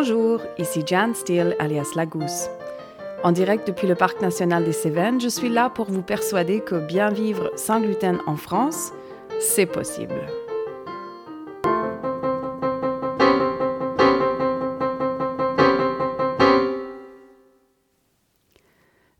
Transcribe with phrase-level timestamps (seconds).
[0.00, 2.48] Bonjour, ici Jan Steele alias Lagousse.
[3.24, 6.76] En direct depuis le Parc national des Cévennes, je suis là pour vous persuader que
[6.76, 8.92] bien vivre sans gluten en France,
[9.40, 10.24] c'est possible.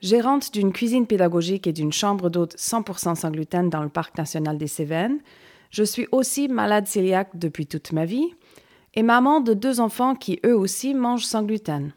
[0.01, 4.59] Gérante d'une cuisine pédagogique et d'une chambre d'hôte 100% sans gluten dans le Parc national
[4.59, 5.19] des Cévennes,
[5.73, 8.33] je suis aussi malade cœliaque depuis toute ma vie
[8.99, 11.93] et maman de deux enfants qui eux aussi mangent sans gluten.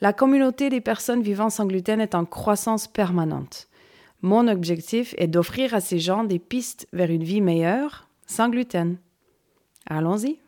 [0.00, 3.68] La communauté des personnes vivant sans gluten est en croissance permanente.
[4.22, 8.96] Mon objectif est d'offrir à ces gens des pistes vers une vie meilleure sans gluten.
[9.84, 10.38] Allons-y.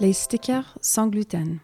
[0.00, 1.60] Les stickers sans gluten.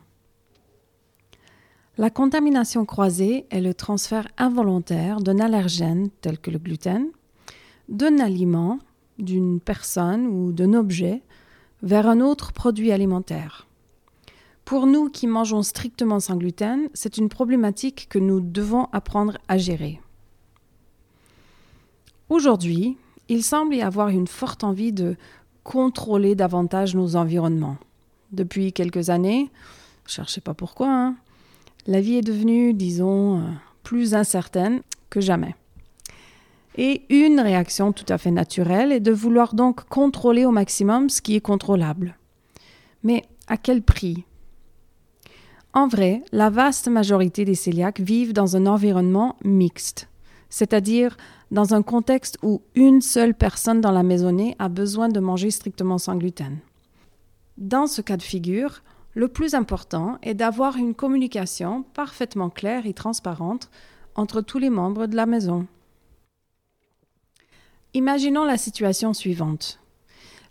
[1.99, 7.07] La contamination croisée est le transfert involontaire d'un allergène tel que le gluten,
[7.89, 8.79] d'un aliment,
[9.19, 11.23] d'une personne ou d'un objet
[11.83, 13.67] vers un autre produit alimentaire.
[14.67, 19.57] Pour nous qui mangeons strictement sans gluten, c'est une problématique que nous devons apprendre à
[19.57, 19.99] gérer.
[22.29, 22.99] Aujourd'hui,
[23.30, 25.17] il semble y avoir une forte envie de
[25.65, 27.79] contrôler davantage nos environnements.
[28.33, 29.51] Depuis quelques années,
[30.05, 31.17] cherchez pas pourquoi, hein,
[31.87, 33.42] la vie est devenue, disons, euh,
[33.82, 35.54] plus incertaine que jamais.
[36.76, 41.23] Et une réaction tout à fait naturelle est de vouloir donc contrôler au maximum ce
[41.23, 42.16] qui est contrôlable.
[43.02, 44.24] Mais à quel prix?
[45.73, 50.09] En vrai, la vaste majorité des cœliaques vivent dans un environnement mixte,
[50.50, 51.16] c'est-à-dire
[51.50, 55.98] dans un contexte où une seule personne dans la maisonnée a besoin de manger strictement
[55.98, 56.59] sans gluten.
[57.56, 58.82] Dans ce cas de figure,
[59.16, 63.70] le plus important est d'avoir une communication parfaitement claire et transparente
[64.15, 65.66] entre tous les membres de la maison.
[67.94, 69.81] Imaginons la situation suivante.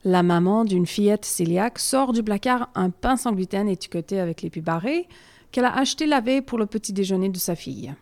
[0.03, 4.49] La maman d'une fillette cœliaque sort du placard un pain sans gluten étiqueté avec les
[4.61, 5.07] barrés
[5.51, 7.93] qu'elle a acheté la veille pour le petit déjeuner de sa fille.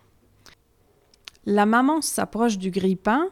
[1.45, 3.27] La maman s'approche du grille-pain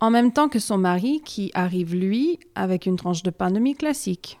[0.00, 3.74] en même temps que son mari qui arrive lui avec une tranche de pain demi
[3.74, 4.38] classique.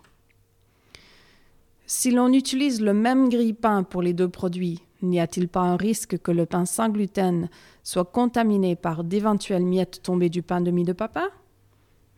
[1.86, 6.18] Si l'on utilise le même grille-pain pour les deux produits, n'y a-t-il pas un risque
[6.18, 7.50] que le pain sans gluten
[7.82, 11.28] soit contaminé par d'éventuelles miettes tombées du pain de mie de papa?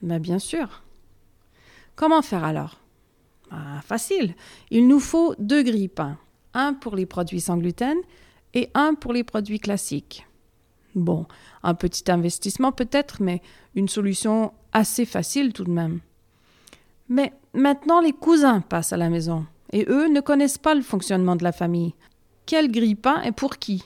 [0.02, 0.84] Mais bien sûr.
[1.96, 2.80] Comment faire alors?
[3.50, 4.36] Ah, Facile.
[4.70, 6.16] Il nous faut deux grille-pains,
[6.54, 7.96] un pour les produits sans gluten
[8.54, 10.28] et un pour les produits classiques.
[10.94, 11.26] Bon,
[11.64, 13.42] un petit investissement peut-être, mais
[13.74, 16.00] une solution assez facile tout de même.
[17.08, 19.44] Mais maintenant les cousins passent à la maison
[19.76, 21.92] et eux ne connaissent pas le fonctionnement de la famille.
[22.46, 23.84] Quel grille-pain et pour qui?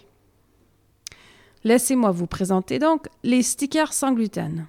[1.65, 4.69] Laissez-moi vous présenter donc les stickers sans gluten.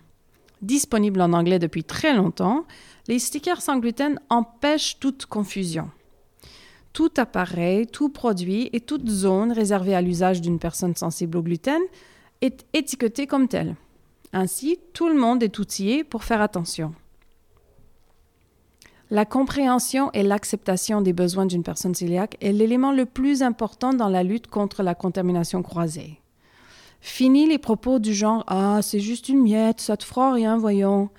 [0.63, 2.65] Disponibles en anglais depuis très longtemps,
[3.07, 5.91] les stickers sans gluten empêchent toute confusion.
[6.91, 11.81] Tout appareil, tout produit et toute zone réservée à l'usage d'une personne sensible au gluten
[12.41, 13.75] est étiqueté comme tel.
[14.33, 16.95] Ainsi, tout le monde est outillé pour faire attention.
[19.13, 24.07] La compréhension et l'acceptation des besoins d'une personne cœliaque est l'élément le plus important dans
[24.07, 26.21] la lutte contre la contamination croisée.
[27.01, 31.09] Fini les propos du genre Ah, c'est juste une miette, ça te fera rien, voyons.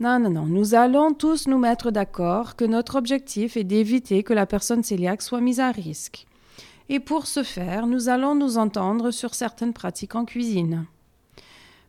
[0.00, 4.32] Non, non, non, nous allons tous nous mettre d'accord que notre objectif est d'éviter que
[4.32, 6.26] la personne cœliaque soit mise à risque.
[6.88, 10.86] Et pour ce faire, nous allons nous entendre sur certaines pratiques en cuisine.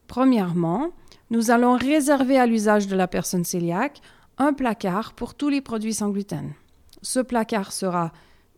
[0.07, 0.89] Premièrement,
[1.29, 4.01] nous allons réserver à l'usage de la personne cœliaque
[4.37, 6.53] un placard pour tous les produits sans gluten.
[7.01, 8.11] Ce placard sera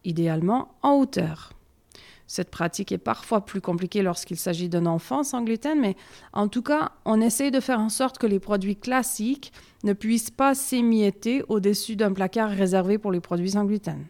[0.03, 1.53] idéalement en hauteur.
[2.27, 5.95] Cette pratique est parfois plus compliquée lorsqu'il s'agit d'un enfant sans gluten, mais
[6.33, 10.29] en tout cas, on essaie de faire en sorte que les produits classiques ne puissent
[10.29, 14.05] pas s'émietter au-dessus d'un placard réservé pour les produits sans gluten.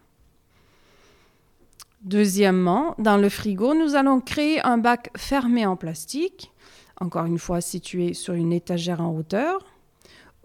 [2.01, 6.51] Deuxièmement, dans le frigo, nous allons créer un bac fermé en plastique,
[6.99, 9.63] encore une fois situé sur une étagère en hauteur,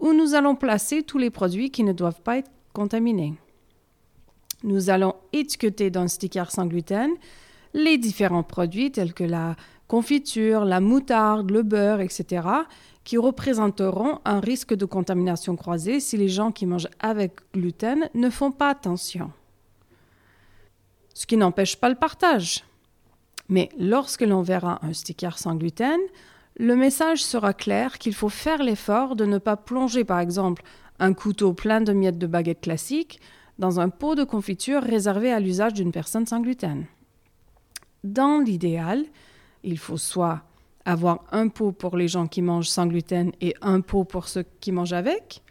[0.03, 3.33] où nous allons placer tous les produits qui ne doivent pas être contaminés.
[4.63, 7.11] Nous allons étiqueter dans un sticker sans gluten
[7.73, 9.55] les différents produits tels que la
[9.87, 12.45] confiture, la moutarde, le beurre, etc.,
[13.05, 18.29] qui représenteront un risque de contamination croisée si les gens qui mangent avec gluten ne
[18.29, 19.31] font pas attention.
[21.13, 22.65] Ce qui n'empêche pas le partage.
[23.47, 25.99] Mais lorsque l'on verra un sticker sans gluten,
[26.57, 30.63] le message sera clair qu'il faut faire l'effort de ne pas plonger, par exemple,
[30.99, 33.19] un couteau plein de miettes de baguette classique
[33.59, 36.85] dans un pot de confiture réservé à l'usage d'une personne sans gluten.
[38.03, 39.03] Dans l'idéal,
[39.63, 40.41] il faut soit
[40.85, 44.45] avoir un pot pour les gens qui mangent sans gluten et un pot pour ceux
[44.59, 45.41] qui mangent avec,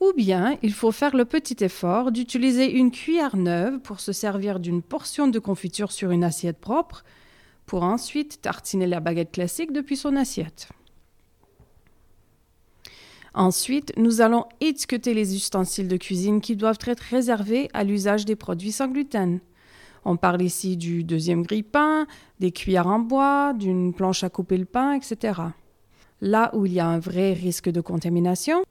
[0.00, 4.60] ou bien il faut faire le petit effort d'utiliser une cuillère neuve pour se servir
[4.60, 7.04] d'une portion de confiture sur une assiette propre,
[7.70, 10.70] pour ensuite tartiner la baguette classique depuis son assiette.
[13.32, 18.34] Ensuite, nous allons étiqueter les ustensiles de cuisine qui doivent être réservés à l'usage des
[18.34, 19.38] produits sans gluten.
[20.04, 22.08] On parle ici du deuxième grille-pain,
[22.40, 25.40] des cuillères en bois, d'une planche à couper le pain, etc.
[26.20, 28.64] Là où il y a un vrai risque de contamination,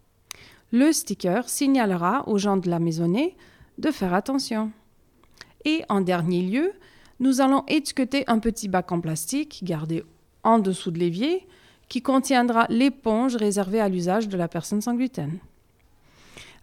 [0.74, 3.38] le sticker signalera aux gens de la maisonnée
[3.78, 4.74] de faire attention.
[5.64, 6.74] Et en dernier lieu,
[7.20, 10.04] nous allons étiqueter un petit bac en plastique gardé
[10.44, 11.46] en dessous de l'évier
[11.90, 15.40] qui contiendra l'éponge réservée à l'usage de la personne sans gluten.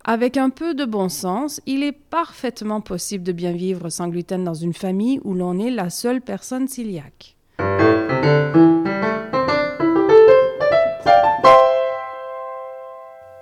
[0.05, 4.45] Avec un peu de bon sens, il est parfaitement possible de bien vivre sans gluten
[4.45, 7.37] dans une famille où l'on est la seule personne cœliaque.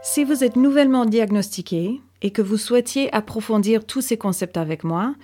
[0.02, 5.14] Si vous êtes nouvellement diagnostiqué et que vous souhaitiez approfondir tous ces concepts avec moi,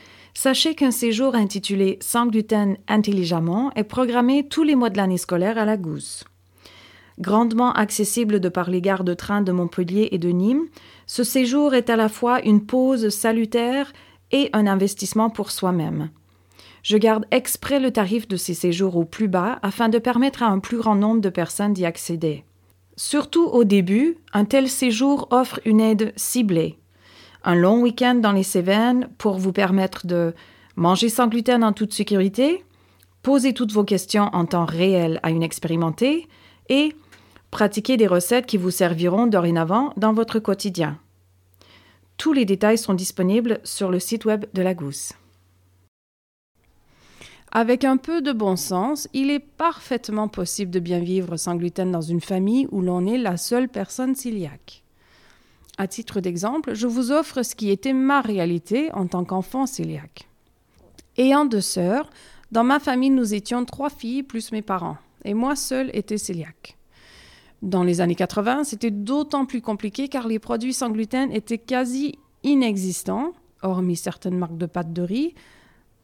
[0.43, 5.59] sachez qu'un séjour intitulé Sans gluten intelligemment est programmé tous les mois de l'année scolaire
[5.59, 6.25] à la Gousse.
[7.19, 10.65] Grandement accessible de par les gares de train de Montpellier et de Nîmes,
[11.07, 13.93] ce séjour est à la fois une pause salutaire
[14.33, 16.09] et un investissement pour soi-même.
[16.83, 20.47] Je garde exprès le tarif de ces séjours au plus bas afin de permettre à
[20.47, 22.45] un plus grand nombre de personnes d'y accéder.
[22.97, 26.80] Surtout au début, un tel séjour offre une aide ciblée.
[27.45, 30.35] Un long week-end dans les Cévennes pour vous permettre de
[30.77, 32.65] manger sans gluten en toute sécurité,
[33.23, 36.29] poser toutes vos questions en temps réel à une expérimentée
[36.69, 36.95] et
[37.51, 40.99] Pratiquez des recettes qui vous serviront dorénavant dans votre quotidien.
[42.17, 45.13] Tous les détails sont disponibles sur le site web de la Gousse.
[47.53, 51.91] Avec un peu de bon sens, il est parfaitement possible de bien vivre sans gluten
[51.91, 54.80] dans une famille où l'on est la seule personne cœliaque.
[55.79, 60.29] À titre d'exemple, je vous offre ce qui était ma réalité en tant qu'enfant cœliaque.
[61.17, 62.11] Ayant deux sœurs,
[62.53, 66.77] dans ma famille nous étions trois filles plus mes parents, et moi seule étais cœliaque.
[67.63, 72.19] Dans les années 80, c'était d'autant plus compliqué car les produits sans gluten étaient quasi
[72.43, 73.33] inexistants,
[73.63, 75.35] hormis certaines marques de pâtes de riz,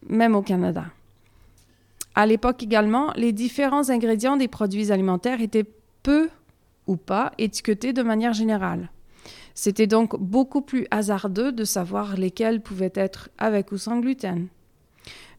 [0.07, 0.85] même au Canada.
[2.15, 5.67] À l'époque également, les différents ingrédients des produits alimentaires étaient
[6.03, 6.29] peu
[6.87, 8.91] ou pas étiquetés de manière générale.
[9.55, 14.49] C'était donc beaucoup plus hasardeux de savoir lesquels pouvaient être avec ou sans gluten.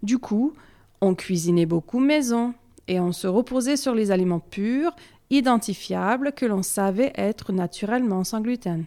[0.04, 0.54] Du coup,
[1.02, 2.54] on cuisinait beaucoup maison
[2.88, 4.96] et on se reposait sur les aliments purs
[5.30, 8.86] identifiables que l'on savait être naturellement sans gluten.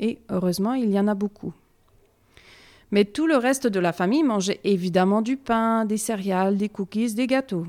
[0.00, 1.52] Et heureusement, il y en a beaucoup.
[2.90, 7.14] Mais tout le reste de la famille mangeait évidemment du pain, des céréales, des cookies,
[7.14, 7.66] des gâteaux.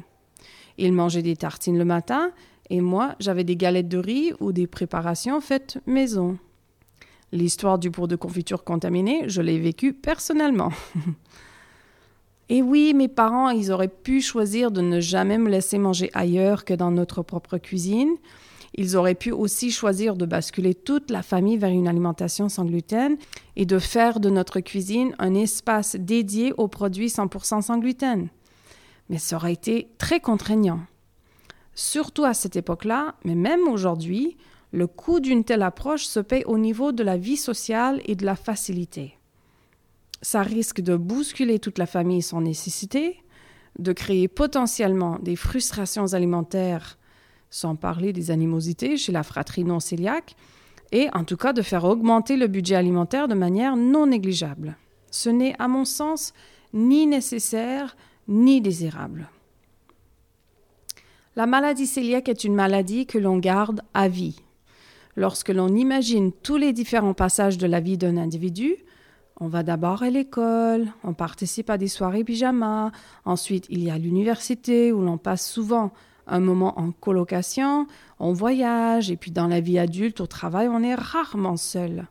[0.77, 2.31] Ils mangeaient des tartines le matin
[2.69, 6.37] et moi, j'avais des galettes de riz ou des préparations faites maison.
[7.31, 10.71] L'histoire du pot de confiture contaminé, je l'ai vécue personnellement.
[12.49, 16.63] Et oui, mes parents, ils auraient pu choisir de ne jamais me laisser manger ailleurs
[16.63, 18.15] que dans notre propre cuisine.
[18.75, 23.17] Ils auraient pu aussi choisir de basculer toute la famille vers une alimentation sans gluten
[23.57, 28.29] et de faire de notre cuisine un espace dédié aux produits 100% sans gluten.
[29.09, 30.79] Mais ça aurait été très contraignant.
[31.75, 34.37] Surtout à cette époque-là, mais même aujourd'hui,
[34.71, 38.25] le coût d'une telle approche se paye au niveau de la vie sociale et de
[38.25, 39.17] la facilité
[40.21, 43.23] ça risque de bousculer toute la famille sans nécessité,
[43.79, 46.97] de créer potentiellement des frustrations alimentaires,
[47.49, 50.35] sans parler des animosités chez la fratrie non cœliaque,
[50.91, 54.75] et en tout cas de faire augmenter le budget alimentaire de manière non négligeable.
[55.11, 56.33] Ce n'est, à mon sens,
[56.73, 57.95] ni nécessaire
[58.27, 59.29] ni désirable.
[61.35, 64.41] La maladie cœliaque est une maladie que l'on garde à vie.
[65.17, 68.75] Lorsque l'on imagine tous les différents passages de la vie d'un individu,
[69.39, 72.91] on va d'abord à l'école, on participe à des soirées pyjama,
[73.25, 75.91] ensuite il y a l'université où l'on passe souvent
[76.27, 77.87] un moment en colocation,
[78.19, 82.05] on voyage, et puis dans la vie adulte, au travail, on est rarement seul.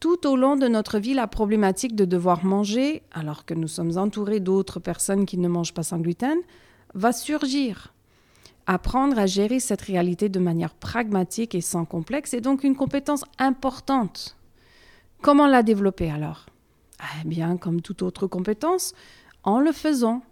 [0.00, 3.98] Tout au long de notre vie, la problématique de devoir manger, alors que nous sommes
[3.98, 6.38] entourés d'autres personnes qui ne mangent pas sans gluten,
[6.94, 7.92] va surgir.
[8.72, 13.24] Apprendre à gérer cette réalité de manière pragmatique et sans complexe est donc une compétence
[13.40, 14.36] importante
[15.22, 16.46] Comment la développer alors?
[17.02, 18.94] Eh bien, comme toute autre compétence,
[19.42, 20.22] en le faisant.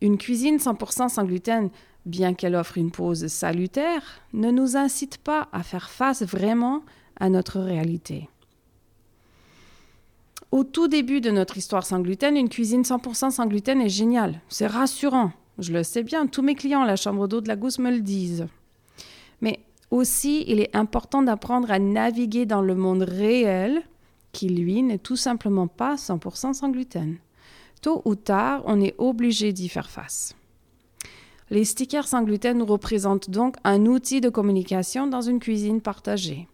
[0.00, 1.70] Une cuisine 100% sans gluten,
[2.04, 6.84] bien qu'elle offre une pause salutaire, ne nous incite pas à faire face vraiment
[7.18, 8.28] à notre réalité.
[10.52, 14.40] Au tout début de notre histoire sans gluten, une cuisine 100% sans gluten est géniale.
[14.48, 15.32] C'est rassurant.
[15.58, 17.90] Je le sais bien, tous mes clients à la chambre d'eau de la gousse me
[17.90, 18.46] le disent.
[19.40, 19.60] Mais
[19.90, 23.82] aussi, il est important d'apprendre à naviguer dans le monde réel
[24.32, 27.16] qui, lui, n'est tout simplement pas 100% sans gluten.
[27.80, 30.34] Tôt ou tard, on est obligé d'y faire face.
[31.48, 36.48] Les stickers sans gluten représentent donc un outil de communication dans une cuisine partagée.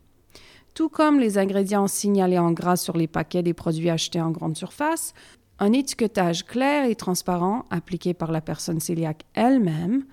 [0.75, 4.57] Tout comme les ingrédients signalés en gras sur les paquets des produits achetés en grande
[4.57, 5.15] surface,
[5.59, 10.05] un étiquetage clair et transparent appliqué par la personne cœliaque elle-même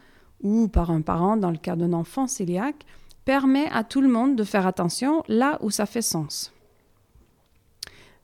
[0.41, 2.85] ou par un parent dans le cas d'un enfant cœliaque
[3.25, 6.53] permet à tout le monde de faire attention là où ça fait sens.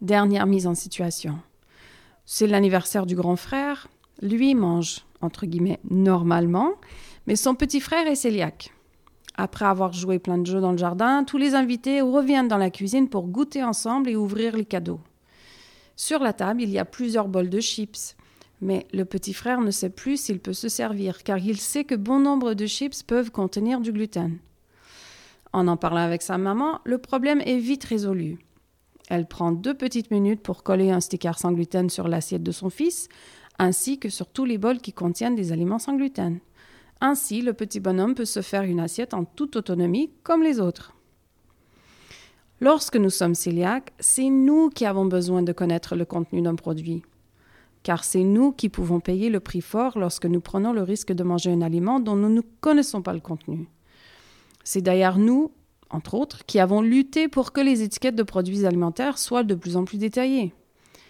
[0.02, 1.40] Dernière mise en situation.
[2.26, 3.88] C'est l'anniversaire du grand frère.
[4.22, 6.74] Lui mange, entre guillemets, normalement,
[7.28, 8.74] mais son petit frère est cœliaque.
[9.38, 12.70] Après avoir joué plein de jeux dans le jardin, tous les invités reviennent dans la
[12.70, 15.02] cuisine pour goûter ensemble et ouvrir les cadeaux.
[15.96, 18.16] Sur la table, il y a plusieurs bols de chips,
[18.62, 21.96] mais le petit frère ne sait plus s'il peut se servir, car il sait que
[21.96, 24.38] bon nombre de chips peuvent contenir du gluten.
[25.54, 28.40] En en parlant avec sa maman, le problème est vite résolu.
[29.08, 32.70] Elle prend deux petites minutes pour coller un sticker sans gluten sur l'assiette de son
[32.70, 33.08] fils,
[33.60, 36.40] ainsi que sur tous les bols qui contiennent des aliments sans gluten.
[37.02, 40.95] Ainsi, le petit bonhomme peut se faire une assiette en toute autonomie comme les autres.
[42.62, 47.04] Lorsque nous sommes cœliaques, c'est nous qui avons besoin de connaître le contenu d'un produit.
[47.84, 51.24] Car c'est nous qui pouvons payer le prix fort lorsque nous prenons le risque de
[51.24, 53.68] manger un aliment dont nous ne connaissons pas le contenu.
[54.64, 55.52] C'est d'ailleurs nous,
[55.90, 59.76] entre autres, qui avons lutté pour que les étiquettes de produits alimentaires soient de plus
[59.76, 60.54] en plus détaillées.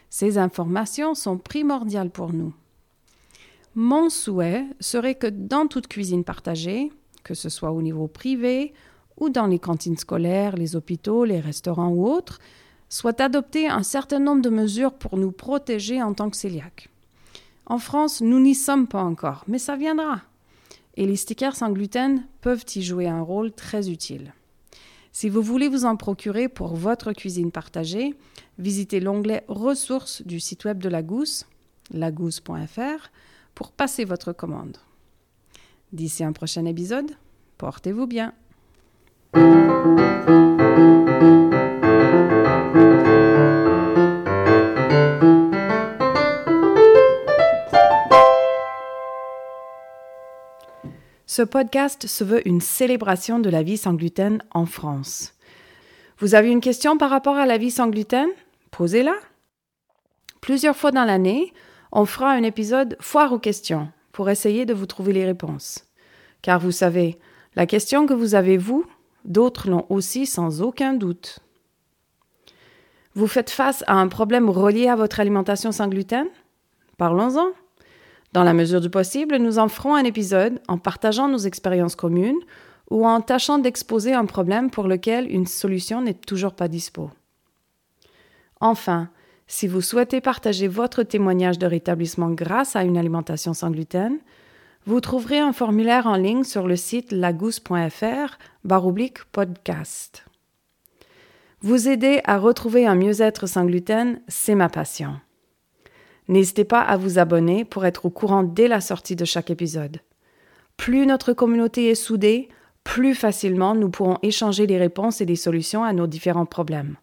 [0.10, 2.54] Ces informations sont primordiales pour nous.
[3.76, 6.92] Mon souhait serait que dans toute cuisine partagée,
[7.24, 8.74] que ce soit au niveau privé
[9.18, 12.40] ou dans les cantines scolaires, les hôpitaux, les restaurants ou autres,
[12.90, 16.90] soit adopté un certain nombre de mesures pour nous protéger en tant que cœliaques.
[17.66, 20.22] En France, nous n'y sommes pas encore, mais ça viendra.
[20.98, 24.34] Et les stickers sans gluten peuvent y jouer un rôle très utile.
[25.12, 28.14] Si vous voulez vous en procurer pour votre cuisine partagée,
[28.60, 31.48] visitez l'onglet Ressources du site web de la Gousse,
[31.92, 33.12] lagousse.fr,
[33.56, 34.78] pour passer votre commande.
[35.94, 37.12] D'ici un prochain épisode,
[37.58, 38.34] portez-vous bien.
[51.36, 55.34] Ce podcast se veut une célébration de la vie sans gluten en France.
[56.20, 58.30] Vous avez une question par rapport à la vie sans gluten?
[58.72, 59.16] Posez-la.
[60.40, 61.52] Plusieurs fois dans l'année,
[61.92, 65.84] on fera un épisode foire aux questions pour essayer de vous trouver les réponses.
[66.42, 67.20] Car vous savez,
[67.58, 68.86] la question que vous avez vous,
[69.26, 71.40] d'autres l'ont aussi sans aucun doute.
[73.14, 76.28] Vous faites face à un problème relié à votre alimentation sans gluten?
[76.98, 77.48] Parlons-en.
[78.34, 82.40] Dans la mesure du possible, nous en ferons un épisode en partageant nos expériences communes
[82.90, 87.10] ou en tâchant d'exposer un problème pour lequel une solution n'est toujours pas dispo.
[88.60, 89.10] Enfin,
[89.48, 94.18] si vous souhaitez partager votre témoignage de rétablissement grâce à une alimentation sans gluten,
[94.86, 100.26] vous trouverez un formulaire en ligne sur le site lagousse.fr baroblique podcast.
[101.62, 105.16] Vous aider à retrouver un mieux-être sans gluten, c'est ma passion.
[106.28, 110.02] N'hésitez pas à vous abonner pour être au courant dès la sortie de chaque épisode.
[110.78, 112.50] Plus notre communauté est soudée,
[112.84, 116.98] plus facilement nous pourrons échanger les réponses et les solutions à nos différents problèmes.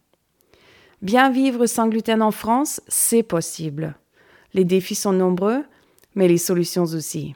[1.01, 3.97] Bien vivre sans gluten en France, c'est possible.
[4.55, 5.65] Les défis sont nombreux,
[6.15, 7.35] mais les solutions aussi.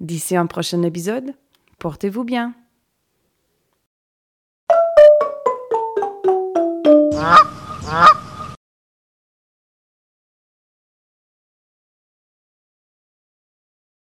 [0.00, 1.34] D'ici un prochain épisode,
[1.78, 2.54] portez-vous bien.